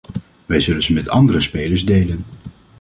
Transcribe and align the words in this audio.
Wij 0.45 0.59
zullen 0.59 0.83
ze 0.83 0.93
met 0.93 1.09
andere 1.09 1.39
spelers 1.41 1.85
delen. 1.85 2.25